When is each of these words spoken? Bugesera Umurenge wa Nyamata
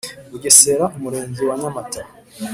Bugesera 0.31 0.85
Umurenge 0.95 1.41
wa 1.49 1.55
Nyamata 1.61 2.01